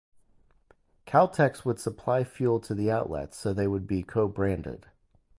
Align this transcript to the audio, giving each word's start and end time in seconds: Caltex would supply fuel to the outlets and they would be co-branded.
Caltex 1.05 1.63
would 1.63 1.79
supply 1.79 2.23
fuel 2.23 2.59
to 2.61 2.73
the 2.73 2.89
outlets 2.89 3.45
and 3.45 3.55
they 3.55 3.67
would 3.67 3.85
be 3.85 4.01
co-branded. 4.01 4.87